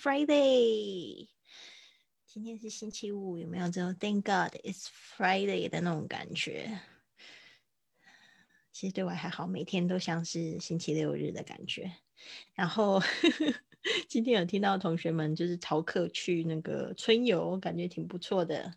[0.00, 1.28] Friday。
[2.24, 6.80] 今天是星期五，有没有这种 Thank God it's Friday 的那种感觉？
[8.72, 11.92] 其实对我还好，每天都像是星期六日的感觉。
[12.54, 12.98] 然后
[14.08, 18.72] 今天有听到同学们就是逃课去那个春游，感觉挺不错的。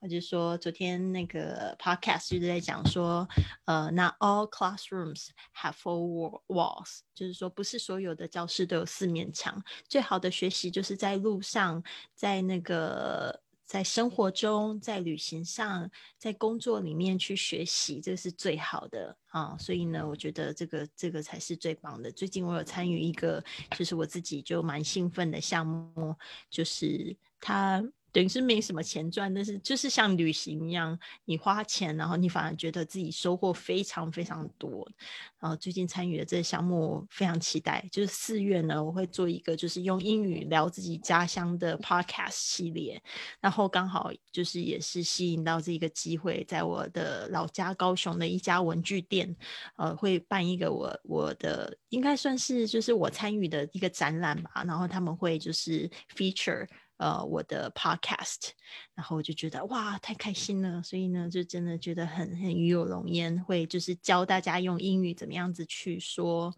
[0.00, 3.28] 我就说，昨天那个 podcast 就是在讲说，
[3.64, 9.60] 呃那 all classrooms have four walls，就是说不是所有的教室都有四面墙。
[9.88, 11.82] 最好的学习就是在路上，
[12.14, 19.56] 在那个在生活中，在旅行上，在工作里面去学习，这是最好的啊。
[19.58, 22.08] 所以呢，我觉得这个这个才是最棒的。
[22.12, 23.42] 最近我有参与一个，
[23.76, 26.14] 就是我自己就蛮兴奋的项目，
[26.48, 27.82] 就是他。
[28.10, 34.90] 等于是没什么钱赚，但是就是像旅行一样，你花钱，然后你反而觉得自己收获非常非常多。
[35.38, 37.86] 然后最近参与的这个项目，非常期待。
[37.92, 43.00] 就是四月呢，我会做一个就是用英语聊自己家乡的 podcast 系列。
[43.40, 49.36] 然后刚好就是也是吸引到这个机会，在我的老家高雄的一家文具店，
[49.76, 54.64] 呃，会办一个我我的应该算是就是我参与的一个展览吧。
[54.66, 56.66] 然后他们会就是 feature。
[56.98, 58.50] 呃，我的 podcast，
[58.94, 66.52] 然后我就觉得哇，太开心了，所以呢，就真的觉得很很与有荣焉，会就是教大家用英语怎么样子去说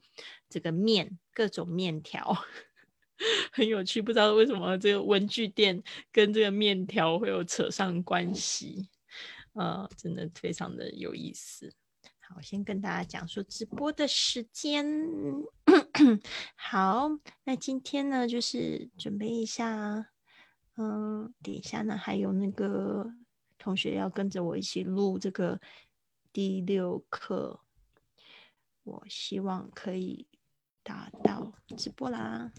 [0.49, 2.35] 这个面，各种面条，
[3.53, 8.89] 很有趣，不知道为什么这个文具店跟这个面条会有扯上关系，
[9.53, 11.71] 呃，真的非常的有意思。
[12.21, 14.87] 好，先跟大家讲说直播的时间，
[16.57, 17.11] 好，
[17.45, 20.07] 那今天呢，就是准备一下。
[20.83, 23.07] 嗯，等一下呢还有那个
[23.59, 25.61] 同学要跟着我一起录这个
[26.33, 27.61] 第六课，
[28.85, 30.27] 我希望可以
[30.83, 32.51] 达到直播啦。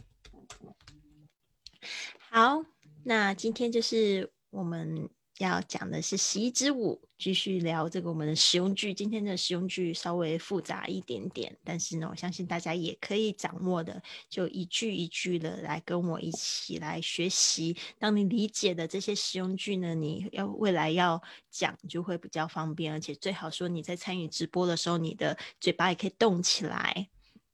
[2.29, 2.63] 好，
[3.05, 5.09] 那今天就是我们。
[5.49, 8.93] 要讲的是习之舞，继续聊这个我们的实用句。
[8.93, 17.75] 今天的实用句稍微复杂一点点，但是呢，我相信大家也可以掌握的，就一句一句的来跟我一起来学习。
[17.97, 27.09] 当你理解的这些实用句呢，你要未来要讲就会比较方便，而且最好说你在参与直播的时候，你的嘴巴也可以动起来。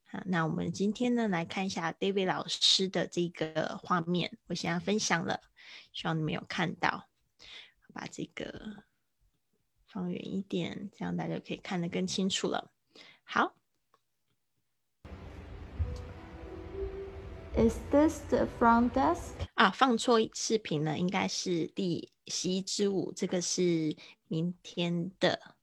[0.09, 5.41] 好，那我们今天呢来看一下 David 老师的这个画面，我现在分享了，
[5.91, 7.07] 希望你们有看到。
[7.97, 8.83] 把这个
[9.87, 12.71] 放远一点，这样大家可以看得更清楚了。
[13.23, 13.55] 好
[17.55, 19.31] ，Is this the front desk？
[19.55, 23.95] 啊，放错视频了，应该是第十一支舞，这个是
[24.27, 25.55] 明天的，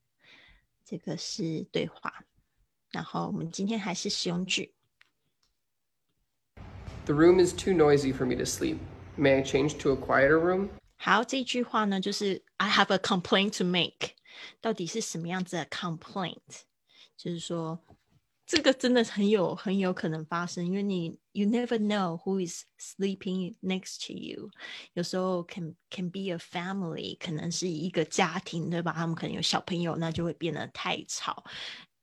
[0.85, 2.25] 这个是对话。
[2.91, 4.75] 然后我们今天还是使用句。
[7.05, 8.79] The room is too noisy for me to sleep.
[9.17, 10.71] May I change to a quieter room?
[11.04, 14.16] 好，这句话呢，就是 I have a complaint to make。
[14.62, 16.62] 到底是什么样子的 complaint？
[17.18, 17.80] 就是说，
[18.46, 24.50] 这个真的很有很有可能发生，因为你 you never know who is sleeping next to you。
[24.94, 28.94] 有时候 can can be a family，可能是一个家庭，对吧？
[28.94, 31.44] 他们可能有小朋友，那就会变得太吵。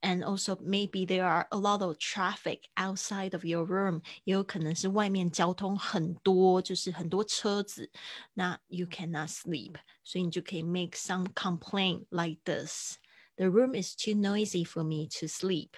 [0.02, 7.90] and also maybe there are a lot of traffic outside of your room，也有可能是外面交通很多，就是很多车子，
[8.34, 12.98] 那 you cannot sleep，所以你就可以 make some complaint like this.
[13.36, 15.70] The room is too noisy for me to sleep.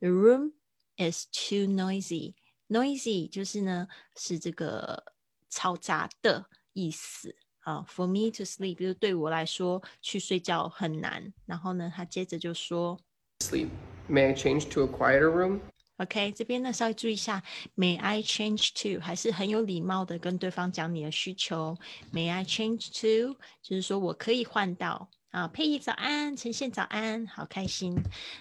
[0.00, 0.52] The room
[0.96, 2.34] is too noisy.
[2.68, 5.14] Noisy 就是呢是这个
[5.50, 7.82] 嘈杂的意思啊。
[7.88, 11.32] For me to sleep 就是对我来说去睡觉很难。
[11.46, 13.00] 然后呢，他接着就说。
[13.41, 13.69] Sleep.
[14.07, 15.59] May I change to a quieter room?
[15.97, 17.41] OK，这边呢稍微注意一下
[17.75, 21.77] ，May I change to 还是很有礼貌的跟对方讲你的需求。
[22.11, 27.95] May I change to 就是说我可以换到啊，佩仪早安，呈现早安，好开心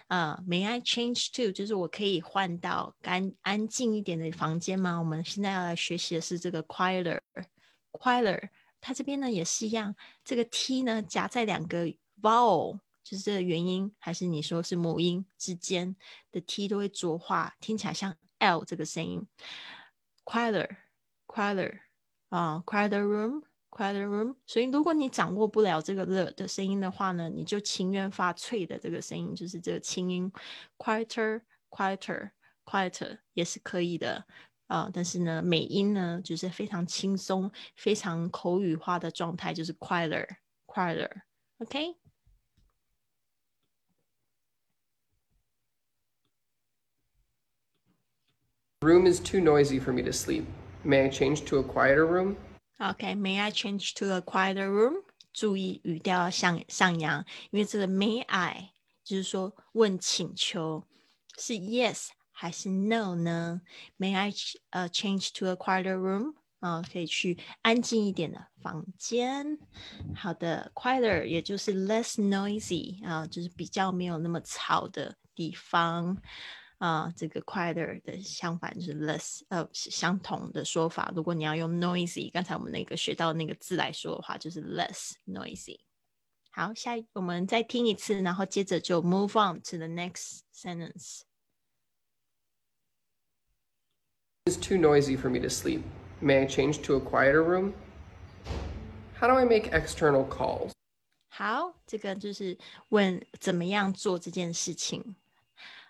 [0.09, 0.43] 啊。
[0.49, 4.99] May I change to 就是我可以换到干安静一点的房间吗？
[4.99, 8.49] 我们现在要来学习的是这个 quieter，quieter，
[8.81, 9.95] 它这边呢也是一样，
[10.25, 11.87] 这个 t 呢夹在两个
[12.21, 12.79] vowel。
[13.05, 15.95] 就是这个原因，还是你说是母音之间
[16.33, 19.29] 的 t 都会浊化，听起来像 l 这个声音。
[20.25, 21.81] Quieter，quieter
[22.31, 24.37] 啊，quieter room，quieter room。
[24.47, 30.33] 所以如果你掌握不了这个 the 的声音的话呢，你就情愿发脆的这个声音，就是这个轻音。
[30.79, 34.25] Quieter，quieter，quieter 也是可以的
[34.67, 34.89] 啊。
[34.91, 41.11] 但是呢，美音呢就是非常轻松、非常口语化的状态，就是 quieter，quieter。
[41.59, 42.04] OK。
[48.84, 50.46] room is too noisy for me to sleep.
[50.84, 52.38] May I change to a quieter room?
[52.80, 55.04] OK，May、I change to a quieter room？
[55.34, 58.72] 注意语调要上上扬，因为这个 May I
[59.04, 60.86] 就是说问请求
[61.38, 63.62] 是 Yes 还是 No 呢？
[63.98, 64.34] May I
[64.70, 66.36] 呃、uh, change to a quieter room？
[66.60, 69.58] 啊、呃，可以去安静一点的房间。
[70.16, 76.18] 好的，quieter 也就是 less noisy 啊、呃，就是比较没有那么吵的地方。
[76.84, 81.12] 啊、呃，这个 quieter 的相反就是 less，呃，相同的说法。
[81.16, 85.80] 如果你要用 noisy，刚才我们那个学到那个字来说的话，就是 less noisy。
[86.52, 91.22] 好，下一我们再听一次，然后接着就 move on to the next sentence。
[94.46, 95.82] It's too noisy for me to sleep.
[96.22, 97.74] May I change to a quieter room?
[99.20, 100.72] How do I make external calls?
[101.28, 102.58] 好，这个就是
[102.90, 105.16] 问怎么样做这件事情。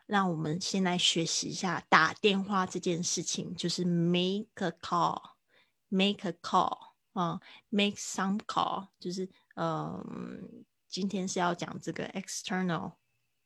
[0.06, 6.78] 让我们先来学习一下打电话这件事情，就是 make a call，make a call
[7.12, 7.40] 啊、
[7.70, 12.94] make some call，就是嗯，今天是要讲这个 external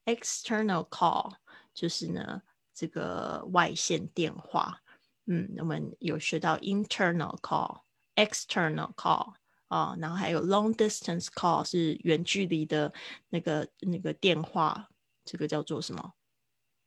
[0.04, 1.34] external call，
[1.74, 2.42] 就是呢
[2.74, 4.82] 这个外线电话。
[5.26, 9.34] 嗯，我们有学到 internal call，external call
[9.68, 12.90] 啊、然后还有 long distance call 是远距离的
[13.28, 14.88] 那个那个电话，
[15.26, 16.14] 这个叫做什么？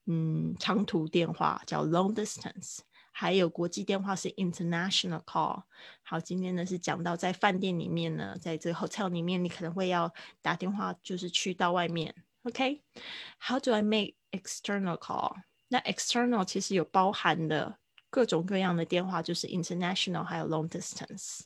[0.06, 2.80] 嗯，长途电话叫 long distance，
[3.12, 5.64] 还有国际电话是 international call。
[6.02, 10.12] 好，今天呢是讲到在饭店里面呢，在这个 hotel 里面，你可能会要
[10.42, 12.14] 打电话，就是去到外面。
[12.44, 15.36] OK，How、do I make external call？
[15.68, 17.78] 那 external 其实有包含的
[18.10, 21.42] 各种各样的电话，就是 international 还有 long distance。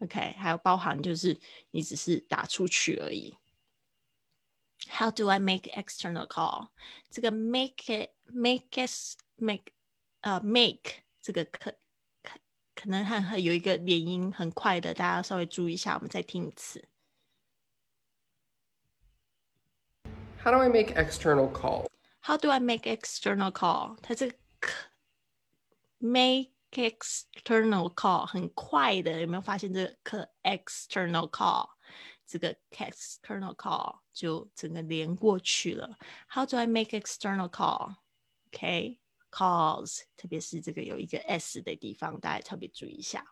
[0.00, 1.36] OK，还有包含就是
[1.70, 3.34] 你只是打出去而已。
[4.89, 6.67] How do I make external call？
[7.09, 9.71] 这个 make it make it make
[10.21, 11.71] 呃、uh, make 这个可
[12.21, 12.37] 可
[12.75, 15.95] 可能很很有一个连音很快的，大家稍微注意一下。
[15.95, 16.87] 我们再听一次。
[20.43, 21.87] How do I make external calls?
[22.21, 23.97] How do I make external call？
[24.01, 24.35] 它这个
[25.99, 31.69] make external call 很快的，有没有发现这个 external call？
[32.25, 35.97] 这个 external call 就整个连过去了。
[36.29, 37.95] How do I make external call?
[38.47, 38.99] OK,
[39.31, 43.25] calls，特别是这个有一个 s 的地方，大家特别注意一下。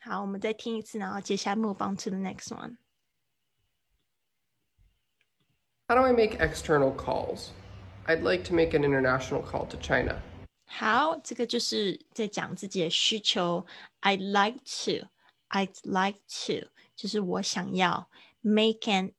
[0.00, 2.76] 好，我们再听一次，然后接下来 move on to the next one。
[5.88, 7.48] How do I make external calls?
[8.06, 10.20] I'd like to make an international call to China.
[10.66, 13.64] 好，这个就是在讲自己的需求。
[14.02, 15.08] I'd like to,
[15.48, 18.10] I'd like to，就是我想要
[18.43, 19.13] Make an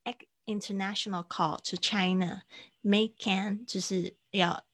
[0.47, 2.43] international call to China。
[2.83, 4.65] Make an 就是要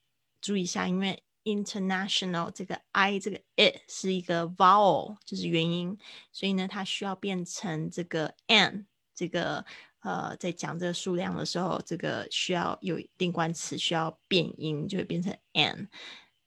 [0.43, 5.97] 注意一下，因为 international 这个 i 这个 it 是一个 vowel，就是元音，
[6.33, 9.65] 所以呢，它需要变成这个 an 这个。
[10.03, 15.89] 呃，在讲这个数量的时候，这个需要有定冠词，需要变音，就会变成 an。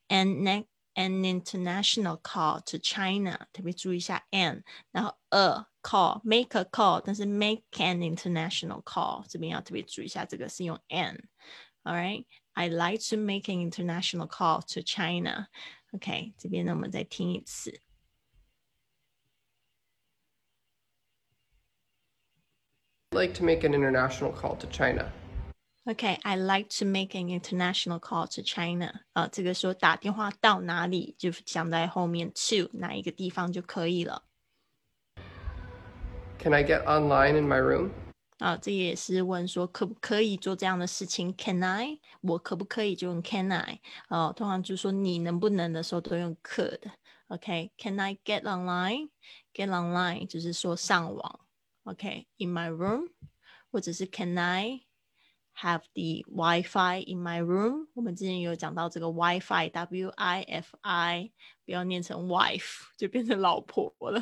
[0.07, 8.82] an an international call to China，特别注意一下 an，然后 a call make a call，但是 make an international
[8.82, 15.48] call 这边要特别注意一下，这个是用 an。All right, I like to make an international call to China.
[15.92, 17.80] OK，这边呢我们再听一次。
[23.10, 25.10] I'd like to make an international call to China.
[25.84, 29.00] Okay, I like to make an international call to China.
[29.14, 34.24] 呃，这个说打电话到哪里就讲在后面 to 哪一个地方就可以了。
[36.38, 37.90] Can I get online in my room?
[38.38, 41.34] 啊，这也是问说可不可以做这样的事情？
[41.36, 41.98] Can I？
[42.20, 43.80] 我可不可以就用 Can I？
[44.08, 51.40] 哦，通常就说你能不能的时候都用 could。OK，Can I get online？Get online 就是说上网。
[51.84, 53.08] OK，in my room，
[53.72, 54.82] 或者是 Can I
[55.55, 57.87] Have the Wi-Fi in my room？
[57.93, 61.31] 我们之前有讲到这个 Wi-Fi，W I F I，
[61.65, 64.21] 不要念成 wife，就变成老婆了。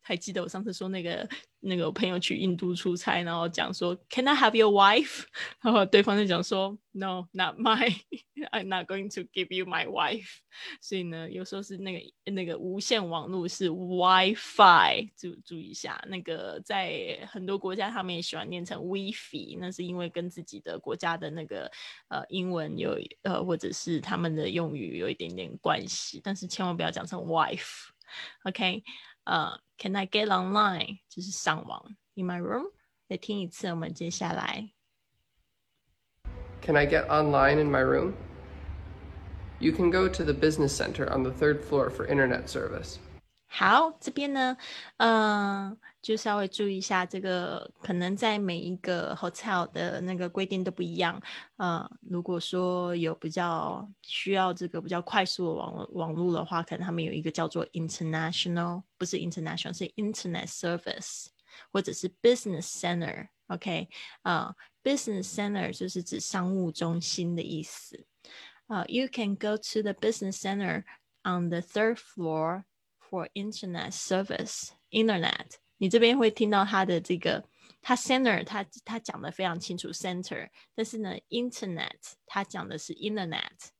[0.00, 1.28] 还记得我上次说那个
[1.68, 5.24] 那个朋友去印度出差，然后讲说 Can I have your wife？
[5.62, 10.38] 然后对方就讲说 No，not mine，I'm not going to give you my wife。
[10.82, 16.02] 所以呢，有时候是那个那个无线网络是 WiFi，注注意一下。
[16.08, 21.70] 那个在很多国家他们也喜欢念成 WiFi，那是因为跟自己的国家的那个
[22.08, 27.90] 呃英文有呃或者是他们的用语有一点点关系，但是千万不要讲成 wife。
[28.44, 28.82] OK，
[29.27, 30.99] 呃、uh,，Can I get online？
[31.09, 31.95] 就是上网。
[32.15, 32.71] In my room？
[33.07, 34.71] 再听一次，我们接下来。
[36.61, 38.13] Can I get online in my room?
[39.59, 42.97] You can go to the business center on the third floor for internet service.
[43.50, 44.56] 好，这边呢，
[44.98, 51.20] 呃，就稍微注意一下，这个可能在每一个 hotel 的那个规定都不一样。
[51.56, 61.28] 呃，如果说有比较需要这个比较快速的网网络的话，可能他们有一个叫做 international，不是 international，是 internet service，
[61.72, 63.28] 或者是 business center。
[63.46, 63.88] OK，
[64.22, 68.06] 啊、business center 就是指商务中心的意思。
[68.66, 70.84] 呃、y o u can go to the business center
[71.24, 72.64] on the third floor
[73.08, 74.70] for internet service.
[74.90, 77.44] Internet，你这边会听到它的这个，
[77.82, 83.70] 它 center 它它讲的非常清楚 center，但是呢，internet 它讲的是 internet。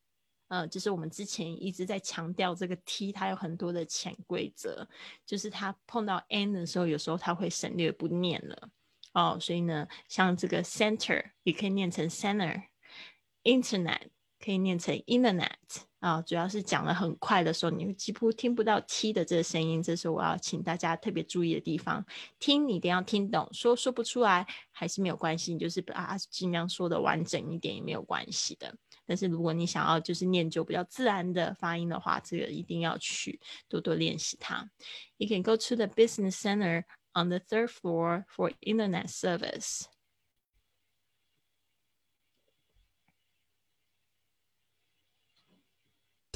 [0.48, 4.88] 呃，就是我们之前一直在强调这个 t，它有很多的潜规则，
[5.26, 8.70] 就是它碰到 n 的时候，有时候它会省略不念了。
[9.12, 14.08] 哦，所以呢，像这个 center 也可以念成 center，internet
[14.42, 15.52] 可以念成 internet
[16.00, 16.22] 啊。
[16.22, 22.04] 主要是讲的很快的时候，你几乎听不到 t 的这个声音，这是我要请大家特别注意的地方。
[22.38, 28.74] 听你一定要听懂，说说不出来还是没有关系，你就是把它尽量说的完整一点也没有关系的。
[29.06, 34.68] 但是如果你想要就是念就比较自然的发音的话，这个一定要去多多练习它。
[35.16, 39.84] You can go to the business center on the third floor for internet service.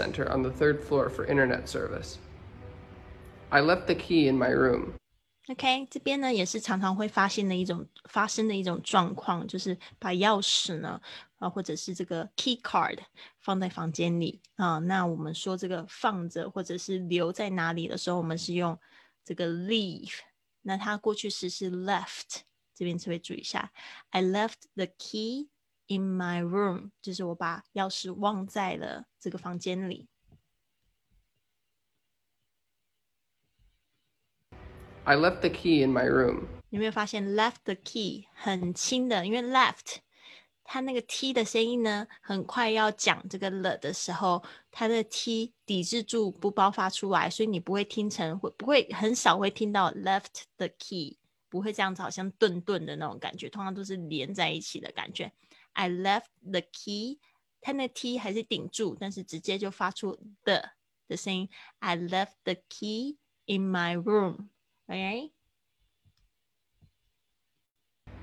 [0.02, 2.18] Center on the third floor for internet service.
[3.50, 4.94] I left the key in my room.
[5.50, 11.02] OK，这边呢也是常常会发现的一种发生的一种状况，就是把钥匙呢
[11.38, 13.00] 啊或者是这个 key card
[13.40, 14.78] 放在房间里啊。
[14.80, 18.78] 那我们说这个放着或者是留在哪里的时候，我们是用
[19.24, 20.20] 这个 leave。
[20.64, 22.42] 那它过去时是 left，
[22.76, 23.72] 这边特别注意一下。
[24.10, 25.48] I left the key
[25.97, 30.09] in my room，就是我把钥匙忘在了这个房间里。
[35.05, 36.45] I left the key in my room.
[36.71, 39.27] 有没有发现 left the key 很轻的？
[39.27, 39.97] 因为 left
[40.65, 51.19] 它那个 t 的声音呢，很快要讲这个了的时候，它的 t 抵制住不爆发出来，所以你不会听成会不会很少会听到 left the key，
[51.51, 55.31] 不会这样子好像顿顿的那种感觉，通常都是连在一起的感觉。
[55.74, 57.20] I left the key，
[57.62, 60.72] 它那 t 还是顶住，但是直接就发出的
[61.08, 61.50] 的声音。
[61.80, 65.32] I left the key in my room。OK。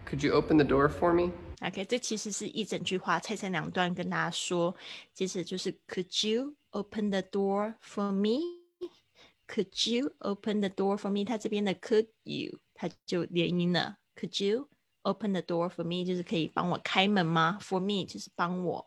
[0.07, 1.33] Could you open the door for me?
[1.61, 4.76] OK，这其实是一整句话拆成两段跟大家说。
[5.14, 8.40] 接着就是 Could you open the door for me?
[9.47, 11.25] Could you open the door for me?
[11.25, 13.99] 它这边的 Could you 它就连音了。
[14.14, 14.69] Could you
[15.02, 16.04] open the door for me?
[16.04, 17.59] 就是可以帮我开门吗？
[17.61, 18.87] For me 就是帮我。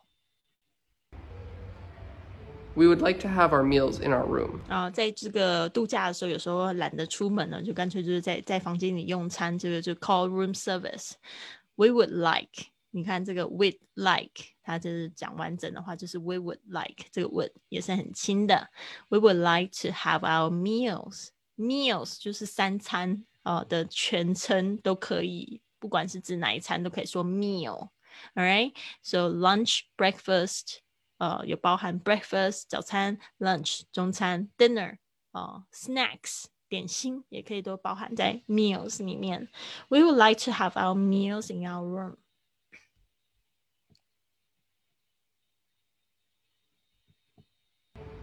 [2.74, 4.60] We would like to have our meals in our room.
[4.67, 18.70] 啊、在这个度假的时候，有时候懒得出门了，就干脆就是在在房间里用餐，这个就 call room service。We would like，你看这个 would like，它就是讲完整的话，就是 we would like，这个 would 也是很轻的。
[19.10, 30.79] We would like to have our meals。meals 就是三餐啊、呃的全称都可以， 不管是指哪一餐都可以说 meal。All right, so lunch, breakfast.
[31.20, 34.98] 呃，有包含 breakfast 早餐、lunch 中餐、dinner
[35.32, 39.48] 呃 snacks 点心，也可以都包含在 meals 里面。
[39.89, 42.17] We would like to have our meals in our room.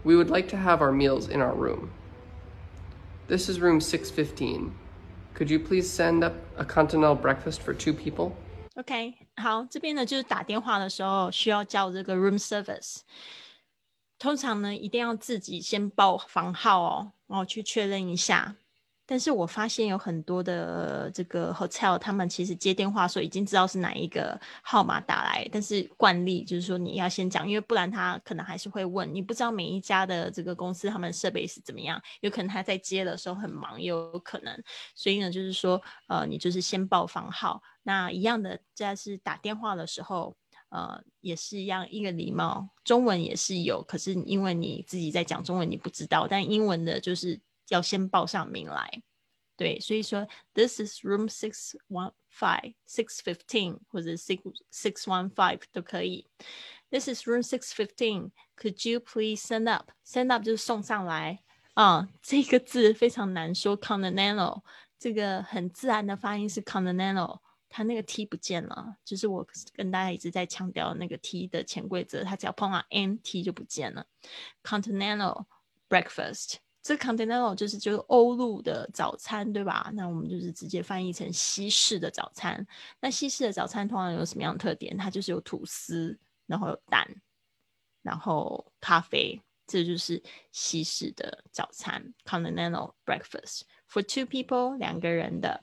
[0.05, 1.91] We would like to have our meals in our room.
[3.27, 4.73] This is room 615.
[5.36, 8.32] Could you please send up a continental breakfast for two people?
[8.76, 13.00] OK，好，这边呢就是打电话的时候需要叫这个 room service。
[14.18, 18.56] 通常呢，一定要自己先报房号哦，然后去确认一下。
[19.10, 34.56] 但是我发现有很多的这个 hotel，他们其实接电话的时候已经知道是哪一个号码打来，但是惯例就是说你要先讲，因为不然他可能还是会问，你不知道每一家的这个公司他们设备是怎么样，有可能他在接的时候很忙，也有可能，
[34.94, 37.60] 所以呢，就是说，呃，你就是先报房号。
[37.82, 40.36] 那一样的，在是打电话的时候，
[40.70, 49.02] 呃，也是一样一个礼貌，中文也是有，可是因为你自己在讲中文，你不知道，但英文的就是要先报上名来，
[49.56, 56.28] 对，所以说 this is room six one five six fifteen 或者 six six one five 都可以。
[56.90, 58.32] This is room six fifteen.
[58.56, 59.92] Could you please send up?
[60.06, 61.40] Send up 就是送上来
[61.76, 64.64] 啊、这个字非常难说，continental
[64.98, 67.40] 这个很自然的发音是 continental。
[67.70, 74.08] 它那个 T 不见了，就是我跟大家一直在强调那个 T 的潜规则，它只要碰到 N，T 就不见了。
[74.64, 75.46] Continental
[75.88, 76.56] breakfast，
[76.90, 79.92] 这 Continental 就是就是欧陆的早餐，对吧？
[79.94, 82.66] 那我们就是直接翻译成西式的早餐。
[83.00, 84.98] 那西式的早餐通常有什么样的特点？
[84.98, 86.18] 它就是有吐司，
[86.48, 87.08] 然后有蛋，
[88.02, 90.20] 然后咖啡，这就是
[90.52, 95.62] 西式的早餐 Continental breakfast for two people，两个人的。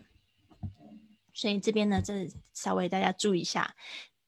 [1.35, 3.75] 所以这边呢，这稍微大家注意一下。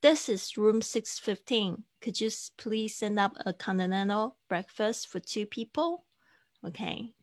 [0.00, 1.84] This is room six fifteen.
[2.00, 6.02] Could you please send up a continental breakfast for two people?
[6.61, 7.13] Okay.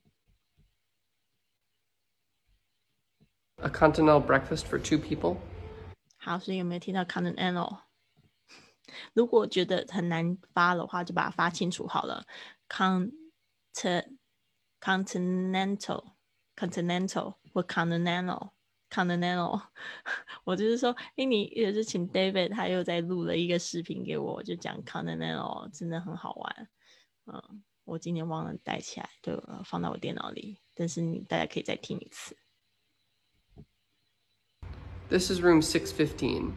[3.56, 5.36] A continental breakfast for two people.
[6.16, 7.80] 好，所以有没有听到 continental？
[9.12, 12.26] 如果觉得很难发的话，就把它发清楚好了。
[12.68, 13.12] Cont
[14.80, 16.14] continental
[16.56, 19.68] continental 或 continental。Continental，
[20.42, 26.68] 我就是说，哎，你也是请 David，他又在录了一个视频给我，就讲 Continental，真的很好玩。
[27.26, 32.35] 嗯， 我今天忘了带起来，对，放到我电脑里，但是你大家可以再听一次。
[35.07, 36.53] This is room six fifteen.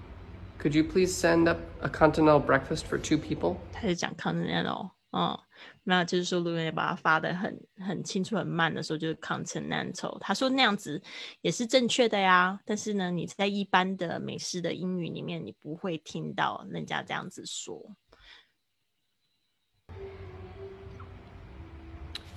[0.59, 3.59] Could you please send up a continental breakfast for two people?
[3.73, 5.39] 他是讲 Continental，嗯。
[5.85, 10.19] 那就是说，如果你把它发的很很清楚、很慢的时候，就是 continental。
[10.19, 11.03] 他说那样子
[11.41, 12.61] 也是正确的呀。
[12.65, 17.97] 但是呢，你在一般的美式的英语里面，你不会听到人家这样子说。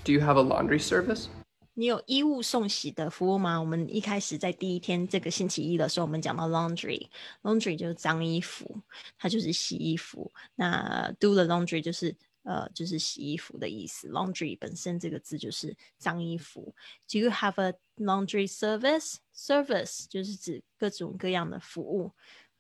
[0.05, 1.27] Do you have a laundry service？
[1.75, 3.61] 你有衣物送洗的服务吗？
[3.61, 8.81] 我们一开始在第一天这个星期一的时候，我们讲到 laundry，laundry 就是脏衣服，
[9.19, 10.33] 它就是洗衣服。
[10.55, 12.17] 那 do the laundry 就是。
[12.47, 14.09] 呃，就是洗衣服的意思。
[14.09, 16.73] Laundry 本身这个字就是脏衣服。
[17.11, 19.17] Do you have a laundry service?
[19.35, 22.13] Service 就是指各种各样的服务。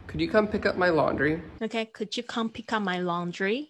[0.10, 1.42] Could you come pick up my laundry?
[1.60, 3.70] Okay, could you come pick up my laundry?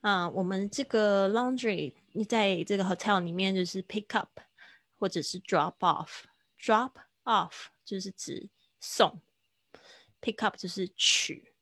[0.00, 1.94] 啊，我们这个 laundry
[2.28, 4.40] 在这个 hotel 里面就是 pick up
[4.98, 6.92] 或者是 drop off。drop
[7.24, 8.48] off 就是指
[8.80, 9.20] 送，
[10.20, 11.52] pick up 就是取。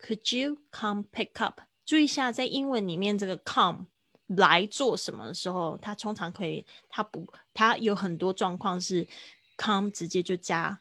[0.00, 1.60] Could you come pick up？
[1.86, 3.86] 注意一下，在英文里面这个 come
[4.26, 9.08] 来做什么的时候，它通常可以，它不，它有很多状况是
[9.56, 10.78] come 直接就加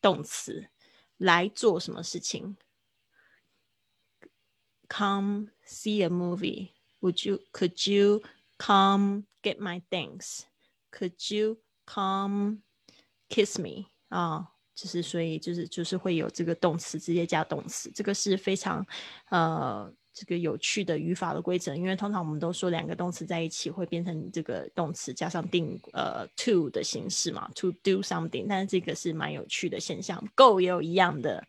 [0.00, 0.66] 动词
[1.17, 2.57] 来做什么事情。
[4.89, 6.69] Come see a movie.
[7.01, 7.39] Would you?
[7.51, 8.21] Could you
[8.57, 10.43] come get my things?
[10.91, 12.61] Could you come
[13.29, 13.87] kiss me?
[14.09, 18.85] 啊，就是所以就是就是会有这个动词直接加动词，这个是非常
[19.29, 21.75] 呃这个有趣的语法的规则。
[21.75, 28.47] 因为通常我们都说两个动词在一起会变成这个动词加上定呃 to 的形式嘛，to do something。
[28.49, 30.21] 但是这个是蛮有趣的现象。
[30.35, 31.45] Go 也有一样的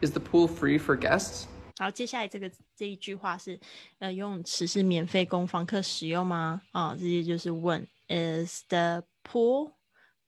[0.00, 1.46] Is the pool free for guests?
[1.78, 3.60] 好，接下来这个这一句话是，
[3.98, 6.62] 呃，游泳池是免费供房客使用吗？
[6.72, 9.72] 啊，直接就是问，Is the pool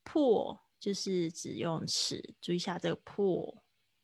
[0.05, 2.35] pool 就是指游泳池？
[2.41, 3.59] 注意一下这个 pool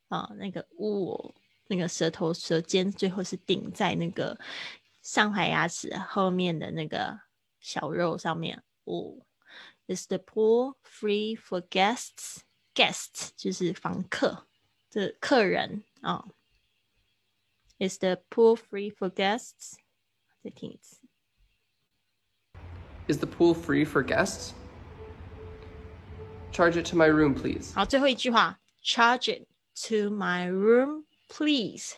[0.08, 1.34] 啊，那个 w
[1.66, 4.38] 那个舌头舌尖最后是顶在那个
[5.03, 7.21] 上海牙齿后面的那个
[7.59, 9.23] 小肉上面 pool?
[9.87, 12.41] Is the pool free for guests?
[12.75, 14.47] Guests 就是房客，
[14.89, 16.25] 这客人啊。
[17.79, 19.75] Is the pool free for guests?
[20.43, 20.99] 再听一次。
[23.07, 24.53] Is the pool free for guests?
[26.51, 27.73] Charge it to my room, please.
[27.73, 29.47] 好，最后一句话，charge it
[29.87, 31.93] to my room, please.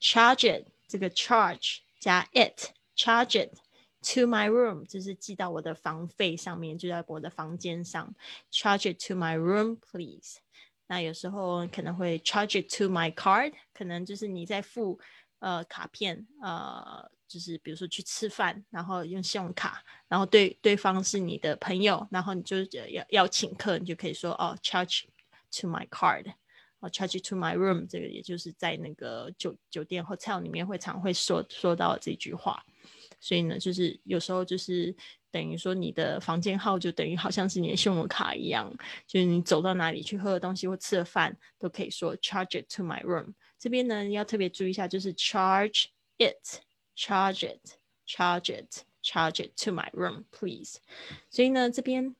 [0.00, 3.53] Charge it 这个 charge 加 it，charge it
[4.01, 8.13] to my room 就是寄到我的房费上面，就在我的房间上。
[8.51, 10.39] Charge it to my room, please.
[10.87, 14.99] 那有时候可能会 charge it to my card，可能就是你在付
[15.39, 22.57] 呃卡片，呃，就是比如说去吃饭，然后用信用卡，然后对对方是你的朋友，然后你就
[22.89, 25.03] 要要请客，你就可以说哦，charge
[25.51, 26.33] to my card，
[26.81, 32.61] 哦，charge it to my room，这个也就是在那个酒酒店 hotel 里面会常会说说到这句话，
[33.19, 34.93] 所以呢，就是有时候就是
[35.31, 38.69] 等于说你的房间号就等于好像是你的信用卡一样，
[39.07, 43.33] 就是你走到哪里去喝的东西或吃了饭都可以说 charge it to my room。
[43.57, 45.85] 这边呢要特别注意一下，就是 charge
[46.17, 46.61] it。
[46.93, 50.75] charge it, charge it, charge it to my room, please.
[51.31, 52.15] 所以呢，这边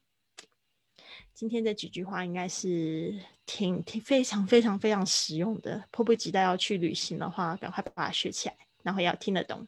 [1.41, 9.67] 今天这几句话应该是挺挺非常非常非常实用的，迫不及待要去旅行的话，赶快把它学起来，然后要听得懂。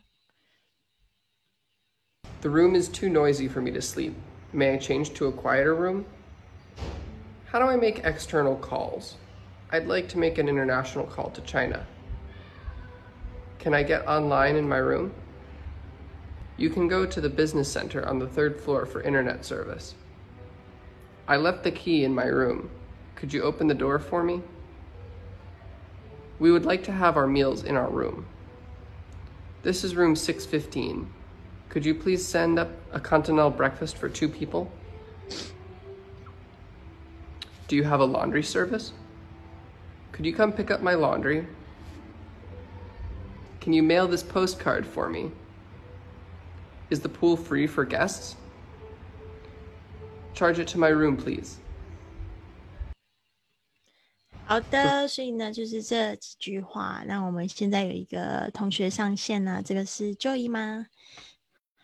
[2.41, 4.13] The room is too noisy for me to sleep.
[4.53, 6.05] May I change to a quieter room?
[7.51, 9.15] How do I make external calls?
[9.71, 11.85] I'd like to make an international call to China.
[13.59, 15.13] Can I get online in my room?
[16.57, 19.95] You can go to the business center on the third floor for internet service.
[21.28, 22.70] I left the key in my room.
[23.16, 24.42] Could you open the door for me?
[26.40, 28.26] We would like to have our meals in our room.
[29.62, 31.08] This is room 615.
[31.70, 34.70] Could you please send up a continental breakfast for two people?
[37.70, 38.92] Do you have a laundry service?
[40.12, 41.48] Could you come pick up my laundry?
[43.62, 45.32] Can you mail this postcard for me?
[46.90, 48.36] Is the pool free for guests?
[50.34, 51.58] Charge it to my room, please.
[54.46, 57.04] 好的，所以呢，就是这几句话。
[57.08, 60.88] 那我们现在有一个同学上线呢，这个是 Joy 吗？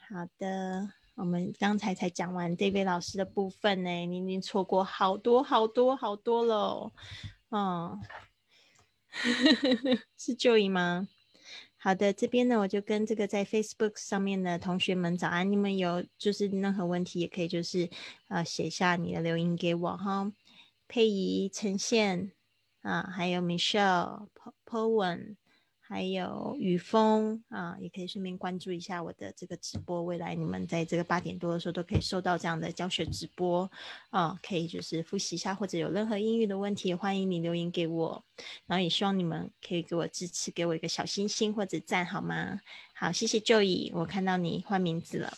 [0.10, 6.92] 好的，我们刚才才讲完 David 老师的部分呢，你已经错过好多好多好多了，
[7.50, 8.00] 哦，
[10.18, 11.08] 是 Joy 吗？
[11.82, 17.90] 好的，这边呢，我就跟这个在 Facebook 上面的同学们早安，你们有就是任何问题也可以就是
[18.28, 20.30] 呃写下你的留言给我哈。
[20.90, 22.34] 佩仪、陈宪
[22.82, 25.38] 啊，还有 Michelle、Po Po 文，
[25.90, 30.04] 还有雨峰啊，也可以顺便关注一下我的这个直播。
[30.04, 33.70] 未来你们在这个八点多的时候都可以收到这样的教学直播
[34.12, 38.24] 啊，可以就是复习一下，或者有任何英语的问题，欢迎你留言给我。
[38.68, 42.60] 然后也希望你们可以给我支持，给我一个小心心或者赞好吗？
[42.94, 45.34] 好，谢谢 Joey，我看到你换名字了。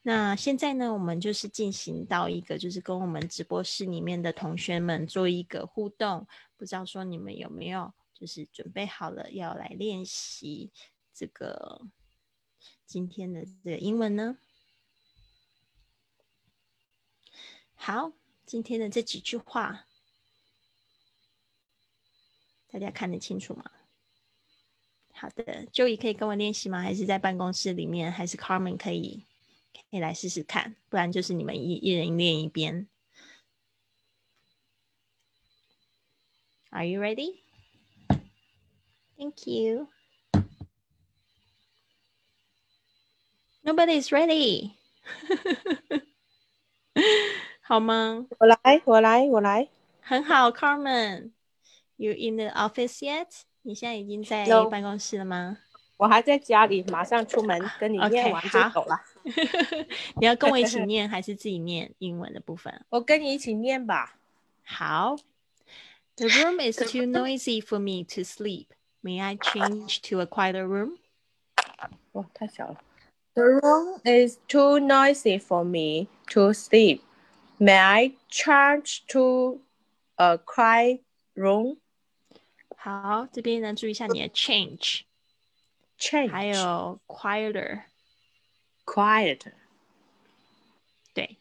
[0.00, 6.26] 那现在呢，我们就是进行到一个，就是跟我们直播室里面的同学们做一个互动。
[6.56, 10.70] 不知道说你们有没有就是准备好了要来练习
[11.14, 11.86] 这个
[12.84, 14.36] 今天的这个英文呢？
[17.74, 18.12] 好，
[18.44, 19.86] 今天的这几句话，
[22.68, 23.70] 大家看得清楚吗？
[25.14, 26.82] 好的，Joey 可以跟我练习吗？
[26.82, 28.12] 还是在办公室里面？
[28.12, 29.24] 还是 Carmen 可以
[29.72, 30.76] 可以来试试看？
[30.90, 32.86] 不然就是你们一一人练一边。
[36.68, 37.40] Are you ready?
[39.19, 39.87] Thank you.
[43.63, 44.71] Nobody is ready.
[47.61, 48.27] 好吗？
[48.39, 49.69] 我来，我来，我来。
[50.01, 53.27] 很好，Carmen。You in the office yet？
[53.63, 55.57] 你现在已经在 No 办公室了吗？
[55.97, 59.01] 我还在家里，马上出门跟你 OK，念完就好走了。
[60.19, 62.85] 你要跟我一起念还是自己念英文的部分？
[62.89, 64.19] 我跟你一起念吧。
[64.63, 65.15] 好。
[66.17, 68.67] The room is too noisy for me to sleep.
[69.01, 70.97] May I change to a quieter room?
[72.13, 72.81] 哇，太小了。
[73.33, 77.01] The room is too noisy for me to sleep.
[77.59, 79.61] May I charge to
[80.15, 81.01] a quiet
[81.35, 81.77] room?
[82.77, 85.01] 好，这边呢注意一下你的 change，
[85.99, 86.29] Change.
[86.29, 87.83] 还有 quieter。
[88.85, 89.51] quiet.
[91.13, 91.37] 对，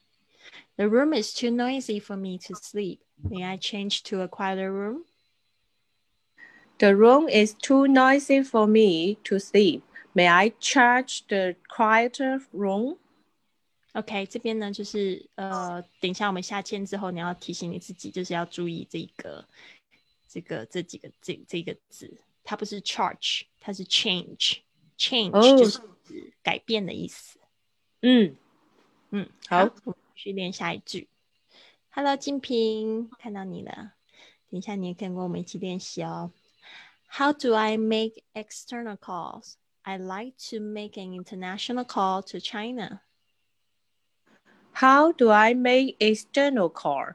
[0.77, 3.01] The room is too noisy for me to sleep.
[3.23, 5.05] May I change to a quieter room?
[6.80, 9.84] The room is too noisy for me to sleep.
[10.16, 12.98] May I charge the quieter room?
[13.94, 19.46] OK，这边呢就是呃，等一下我们下签之后，你要提醒你自己，就是要注意这个、
[20.30, 27.40] 这个、这几个、这这个字，它不是 charge，它是 change，change、哦就是指改变的意思。
[28.02, 28.38] 嗯，
[29.10, 31.10] 嗯，好我们去练下一句。
[31.90, 33.94] Hello，金平，看到你了。
[34.50, 36.32] 等一下你也可以跟我们一起练习哦。
[37.10, 39.58] How do I make external calls?
[39.84, 43.02] I like to make an international call to China.
[44.74, 47.10] How do I make external call?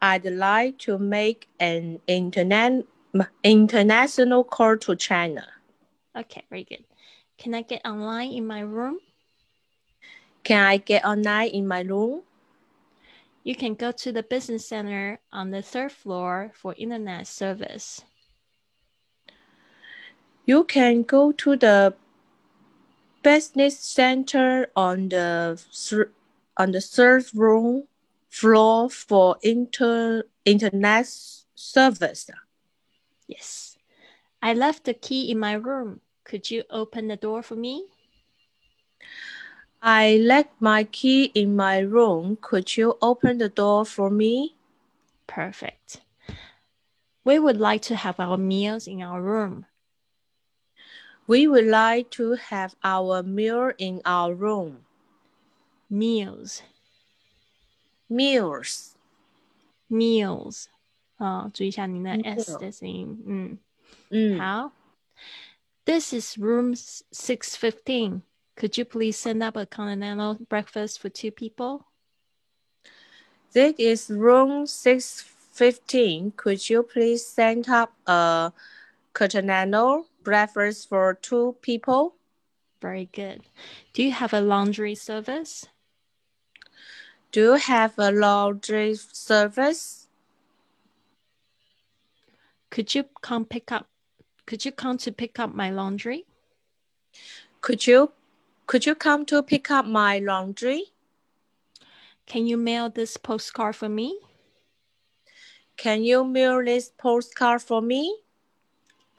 [0.00, 2.84] I'd like to make an internet
[3.42, 5.48] international call to China.
[6.16, 6.84] Okay, very good.
[7.36, 9.00] Can I get online in my room?
[10.44, 12.22] Can I get online in my room?
[13.42, 18.04] You can go to the business center on the third floor for internet service.
[20.46, 21.94] You can go to the
[23.22, 25.60] business center on the
[26.56, 27.84] on the third room
[28.28, 31.06] floor for inter internet
[31.54, 32.30] service.
[33.26, 33.76] Yes.
[34.42, 36.00] I left the key in my room.
[36.24, 37.86] Could you open the door for me?
[39.82, 42.38] I left my key in my room.
[42.40, 44.56] Could you open the door for me?
[45.26, 46.02] Perfect.
[47.24, 49.66] We would like to have our meals in our room.
[51.29, 54.85] We would like to have our meal in our room.
[55.89, 56.61] Meals,
[58.09, 58.95] Meals.
[59.89, 60.67] meals.
[61.17, 63.23] 啊、注意一下你的 Meal s 的声音。
[63.25, 63.57] 嗯，
[64.09, 64.71] 嗯，好。
[65.85, 68.21] This is room six fifteen.
[68.57, 71.85] Could you please send up a continental breakfast for two people?
[73.53, 76.31] This is room 615.
[76.35, 78.51] Could you please send up a
[79.12, 82.14] continental breakfast for two people?
[82.80, 83.42] Very good.
[83.92, 85.66] Do you have a laundry service?
[87.32, 90.08] Do you have a laundry service?
[92.70, 93.88] Could you come pick up?
[94.46, 96.24] Could you come to pick up my laundry?
[97.60, 98.12] Could you
[98.66, 100.84] could you come to pick up my laundry?
[102.26, 104.18] Can you mail this postcard for me?
[105.76, 108.16] Can you mail this postcard for me?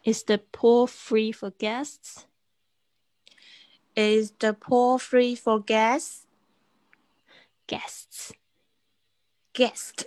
[0.05, 2.27] Is the pool free for guests?
[3.97, 6.27] Is the pool free for guests?
[7.67, 8.33] Guests.
[9.53, 10.07] Guest.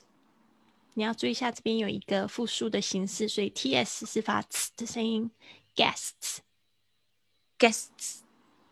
[0.93, 5.31] 你要注意一下，这边有一个复数的形式，所以 ts 是发 ts 的声音。
[5.75, 6.39] Guests.
[7.57, 8.21] Guests.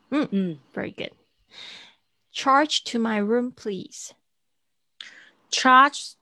[0.09, 1.11] 嗯嗯 Very good.
[2.31, 4.13] Charge to my room, please.
[5.49, 6.15] charge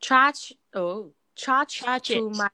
[0.00, 2.36] charge oh charge, Charge to it.
[2.36, 2.50] my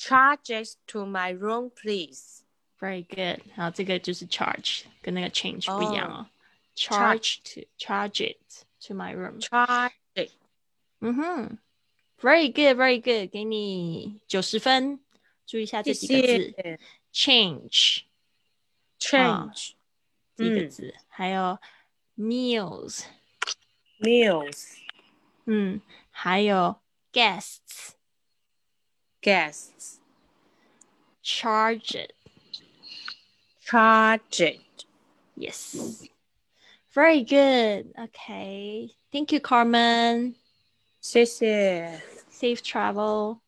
[0.00, 2.42] charges to my room please
[2.78, 3.40] Very good.
[3.54, 6.26] 然后这个就是 charge，跟那个 change 不一样哦。
[6.74, 7.40] Charge.
[7.42, 8.38] Charge to charge it
[8.86, 9.40] to my room.
[9.40, 10.30] charge it
[11.00, 11.58] 嗯哼，
[12.20, 15.00] Very good, very good，给你九十分。
[15.46, 16.80] 注意一下这几个字谢谢，
[17.12, 18.02] change
[18.98, 19.70] change
[20.34, 21.58] 这个嗯字，还有
[22.18, 23.04] meals，
[24.00, 24.76] meals
[25.46, 26.80] 嗯，还有
[27.12, 27.92] guests。
[29.20, 29.98] guests
[31.22, 32.12] Charge it.
[33.64, 34.60] charge it
[35.36, 36.08] Yes.
[36.94, 37.92] Very good.
[37.98, 38.90] Okay.
[39.12, 40.34] Thank you, Carmen.
[41.00, 42.00] 谢谢
[42.30, 43.38] Safe travel.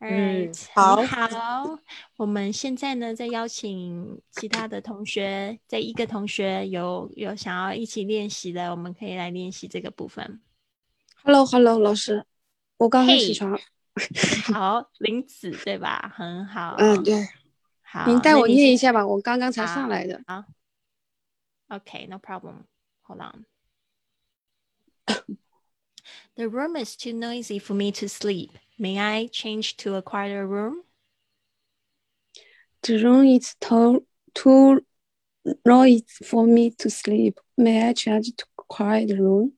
[0.00, 0.66] All 嗯 right.
[0.72, 1.78] 好很好。
[2.16, 10.40] 我们现在呢，再邀请其他的同学，在一个同学有有想要一起练习的，我们可以来练习这个部分。
[11.24, 12.24] Hello，Hello，老师，
[12.78, 13.60] 我刚刚嘿起床。
[14.52, 16.12] 好，林子对吧？
[16.14, 16.76] 很好。
[16.78, 17.26] 嗯，对，
[17.82, 18.06] 好。
[18.06, 20.22] 您带我那你是念一下吧，我刚刚才好上来的。
[21.68, 22.64] Okay, no problem.
[23.02, 23.44] Hold on.
[26.36, 28.52] the room is too noisy for me to sleep.
[28.78, 30.84] May I change to a quieter room?
[32.82, 34.84] The room is too too
[35.64, 37.40] noisy for me to sleep.
[37.56, 39.54] May I change to quiet room?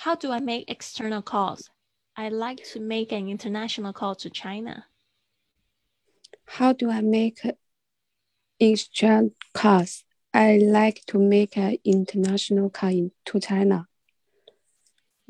[0.00, 1.70] How do I make external calls?
[2.16, 4.86] I like to make an international call to China.
[6.46, 7.40] How do I make
[8.60, 10.04] extra calls?
[10.32, 13.86] I like to make an international call in- to China.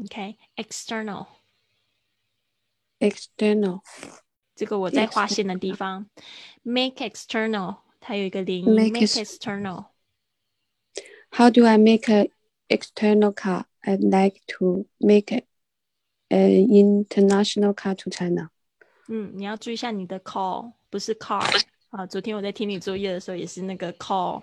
[0.04, 1.26] Okay, external.
[3.00, 3.82] External.
[4.54, 6.08] 这个我在划线的地方，
[6.62, 9.86] make external，它有一个连音 Make ，make ex- external。
[11.30, 12.28] How do I make an
[12.68, 13.64] external call?
[13.82, 15.32] I'd like to make
[16.28, 18.50] an international call to China.
[19.08, 22.04] 嗯，你要注意一下你的 call，不是 car 啊。
[22.06, 24.42] 昨天我在听你作业的时候，也是那个 call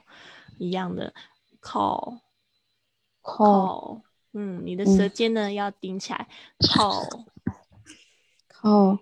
[0.58, 1.14] 一样的
[1.62, 2.20] call
[3.22, 6.28] call call，嗯，你的嗯舌尖呢要顶起来，
[6.60, 7.26] call，
[8.50, 9.00] call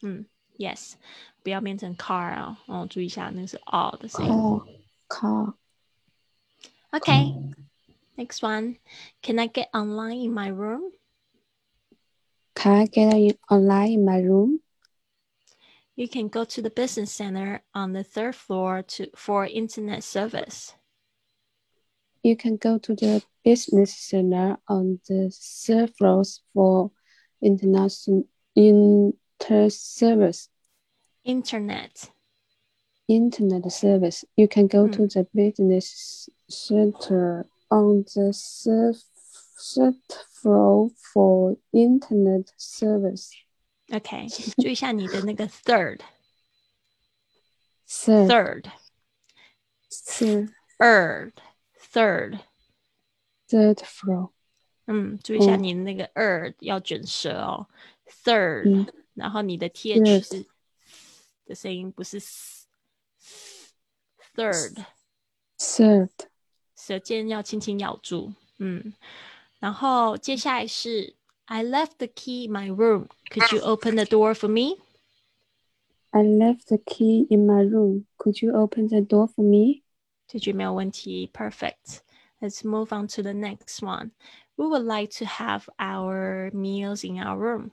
[0.00, 0.94] 嗯，yes，
[1.42, 4.32] 不要变成 car 啊，哦，注意一下那个是 r 的声音。
[4.32, 4.64] call
[5.08, 5.54] call
[6.92, 7.34] Okay,
[8.17, 8.77] Next one.
[9.21, 10.91] Can I get online in my room?
[12.55, 14.59] Can I get online in my room?
[15.95, 20.73] You can go to the business center on the third floor to for internet service.
[22.23, 26.91] You can go to the business center on the third floor for
[27.41, 30.49] international inter service
[31.23, 32.09] Internet.
[33.07, 34.25] internet service.
[34.35, 34.91] You can go hmm.
[34.93, 38.96] to the business center on the third,
[39.58, 39.94] third
[40.30, 43.30] floor for internet service.
[43.92, 46.00] OK，注意一下你的那个 third
[47.88, 48.70] Third, third
[49.90, 51.32] third, third
[51.92, 52.40] third。
[53.48, 54.30] third floor.
[54.86, 57.66] 嗯，注意一下嗯你的那个 er 要卷舌哦，
[58.24, 60.46] third，、嗯然后你的 th Third 是
[61.46, 62.66] 的声音，不是 s
[64.34, 64.84] third，
[65.58, 66.10] Third,
[66.80, 68.92] 舌尖要轻轻咬住，嗯，
[69.58, 71.14] 然后接下来是
[71.46, 73.08] I left the key in my room.
[73.30, 74.78] Could you open the door for me?
[76.10, 78.06] I left the key in my room.
[78.16, 79.82] Could you open the door for me?
[80.26, 82.00] 这句没有问题，perfect.
[82.40, 84.10] Let's move on to the next one.
[84.56, 87.70] We would like to have our meals in our room.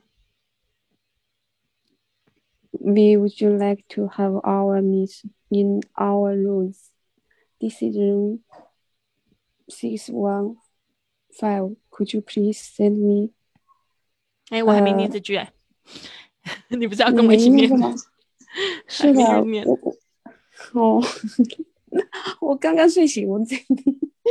[2.78, 6.90] We would you like to have our meals in our rooms?
[7.60, 8.40] This is room
[9.69, 10.55] six one
[11.39, 11.75] five.
[11.89, 13.29] Could you please send me?
[14.49, 15.51] 哎，我还没念呃这句哎，
[16.69, 17.93] 你不是要跟我一起念吗？
[18.87, 19.23] 是的，
[20.73, 21.01] 哦，
[22.41, 23.55] 我刚刚睡醒，我这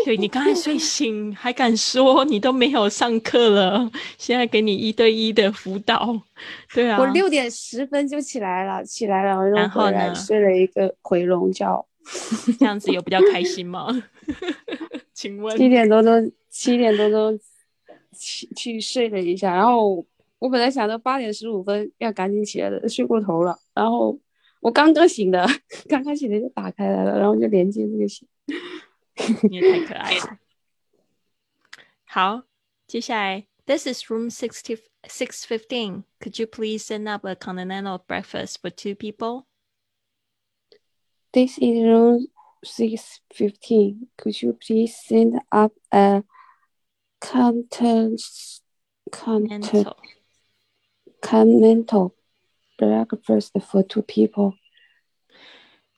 [0.04, 6.20] 对你刚才睡醒还敢说你都没有上课了，现在给你一对一的辅导，
[6.74, 11.86] 对啊，我六点十分就起来了，起来了，然后回来呢睡了一个回笼觉，
[12.58, 13.86] 这样子有比较开心吗？
[15.18, 17.36] 请问七点多钟七点多钟
[18.16, 20.06] 去去睡了一下，然后
[20.38, 24.16] 我本来想着八点十五分要赶紧起来的，睡过头了，然后
[24.60, 25.44] 我刚刚醒的，
[25.88, 28.28] 刚刚醒的就打开来了，然后就连接这个线。
[29.50, 30.38] 你也太可爱了。
[32.04, 32.44] 好，
[32.86, 34.78] 接下来，This is room sixty
[35.08, 36.04] six fifteen.
[36.20, 39.46] Could you please send up a continental breakfast for two people?
[41.32, 42.28] This is room
[42.64, 44.08] six fifteen.
[44.16, 46.22] Could you please send up a
[47.20, 48.20] content
[49.10, 49.96] content Mental.
[51.20, 52.14] continental
[52.78, 54.54] breakfast for two people?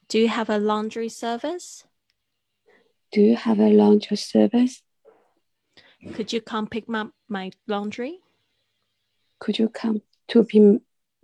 [0.09, 1.85] Do you have a laundry service?
[3.13, 4.83] Do you have a laundry service?
[6.15, 8.21] Could you come pick up my laundry?
[9.39, 10.81] Could you come to pick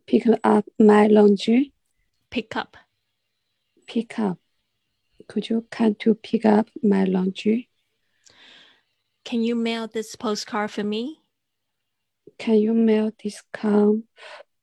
[0.06, 1.72] pick up my laundry?
[2.30, 2.76] Pick up.
[3.86, 4.38] Pick up.
[5.28, 7.68] Could you come to pick up my laundry?
[9.24, 11.20] Can you mail this postcard for me?
[12.38, 13.42] Can you mail this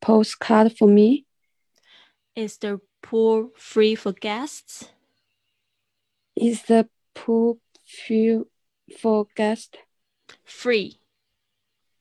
[0.02, 1.26] postcard for me?
[2.36, 4.89] Is the pool free for guests?
[6.36, 8.41] Is the pool free
[8.99, 9.78] for guests?
[10.45, 10.99] Free.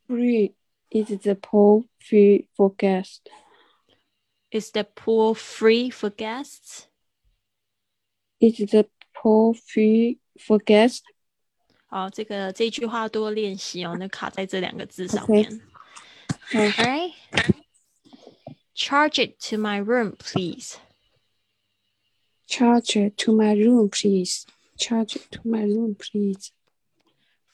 [0.06, 0.54] Free.
[0.90, 3.28] Is the pool free for guests?
[4.50, 6.86] Is the pool free for guests?
[8.41, 11.01] Is the pool free for guests?
[11.87, 15.61] 好，这个这句话多练习哦，那卡在这两个字上 OK 面。
[16.51, 17.13] 好 All right.
[18.75, 20.77] Charge it to my room, please.
[22.47, 24.45] Charge it to my room, please.
[24.77, 26.51] Charge it to my room, please.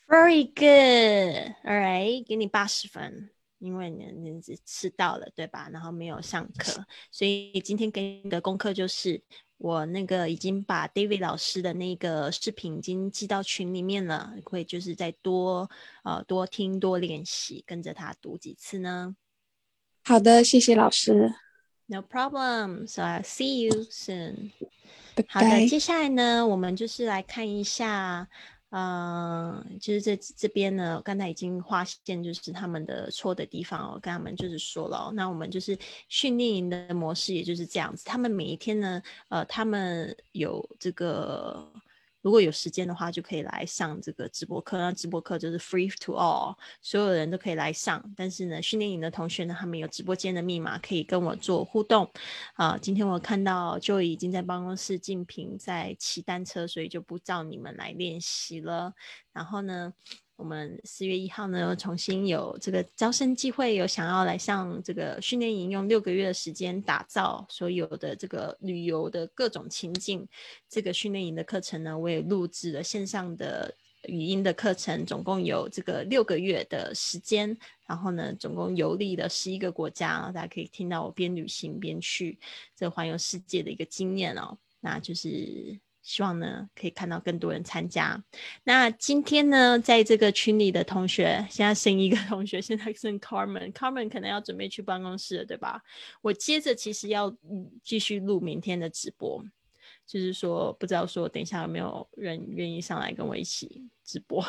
[0.08, 1.56] Very good.
[1.64, 5.69] All right，给你八十分， 因为你你是迟到了，对吧？
[5.73, 9.21] 然后没有上课，所以今天给你的功课就是
[9.57, 15.69] 我那个已经把 David 老师的那个视频已经寄到群里面了，会就是再多
[16.05, 19.17] 呃多听多练习，跟着他读几次呢
[20.05, 21.35] 好的，谢谢老师
[21.87, 22.87] ，？No problem.
[22.87, 24.53] So I'll see you soon.
[25.15, 25.67] 拜好的，拜。
[25.67, 28.29] 接下来呢，我们就是来看一下，
[28.71, 38.05] 嗯，其实这这边呢，刚才已经划线，就是他们的错的地方，我跟他们就是说了、那我们就是训练营的模式，也就是这样子。
[38.05, 41.67] 他们每一天呢，呃，他们有这个
[42.23, 44.77] 如果有时间的话，就可以来上这个直播课。
[44.77, 48.03] 那直播课就是 free to all，所有人都可以来上。
[48.17, 52.11] 但是呢，训练营的同学呢，他们有直播间的密码可以跟我做互动。
[52.55, 58.93] 啊，今天我看到就已经在办公室静平在骑单车，所以就不叫你们来练习了。
[59.33, 59.93] 然后呢？
[60.39, 70.27] 我们四月一号呢，重新有这个招生机会，有想要来上这个训练营，用六个月的时间打造所有的这个旅游的各种情境。
[70.69, 73.75] 这个训练营的课程呢，我也录制了线上的
[74.05, 77.55] 语音的课程，总共有这个六个月的时间。
[77.89, 82.39] 然后呢，总共游历了十一个国家，大家可以听到我边旅行边去
[82.77, 84.57] 这环游世界的一个经验哦。
[84.79, 85.81] 那就是。
[86.09, 88.19] 希望呢可以看到更多人参加。
[88.65, 95.83] 那今天呢，在这个群里的同学，现在剩一个同学，现在剩 Carmen，Carmen 可能要准备去办公室了，对吧？
[96.23, 97.37] 我接着其实要
[97.85, 99.45] 继续录明天的直播，
[100.07, 104.43] 就是说不知道说等一下有没有人愿意上来跟我一起直播，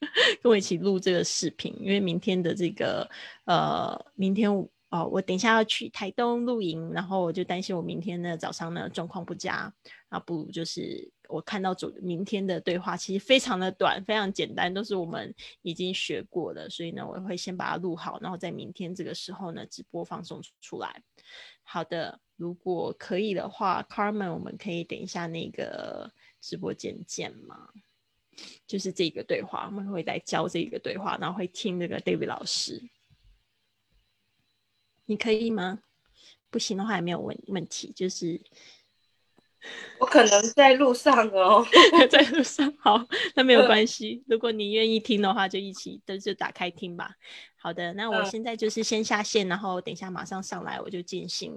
[0.40, 3.06] 跟我一起录这个视频，因为明天的这个
[3.44, 4.50] 呃，明天。
[4.94, 9.74] 哦，我等一下要去台东露营，然后我就担心我明天的早上呢状况不佳，
[10.08, 21.02] 那不如就是我看到主明天的对话其实非常的短，非常简单，都是我们已经学过的，所以呢我会先把它录好，然后在明天这个时候呢直播放送出来。
[21.64, 26.08] 好的，如果可以的话，Carmen，我们可以等一下那个
[26.40, 27.68] 直播间见吗？
[28.64, 32.80] 就是这个对话，我们会来教这个对话，然后会听这个 David 老师。
[35.06, 35.80] 你可以吗？
[36.50, 38.40] 不行的话也没有问问题，就是
[39.98, 41.66] 我可能在路上哦，
[42.10, 42.72] 在路上。
[42.78, 44.22] 好，那没有关系。
[44.28, 47.16] 如果你愿意听的话，就一起都就打开听吧。
[47.56, 51.52] 好的，那我现在就是先下线，然后等一下马上上来，我就进行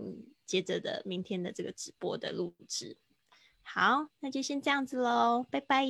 [0.46, 2.98] 接着的明天的这个直播的录制。
[3.62, 5.86] 好，那就先这样子喽，拜拜。